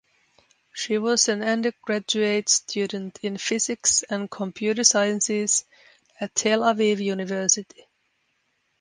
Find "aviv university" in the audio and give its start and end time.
6.61-7.85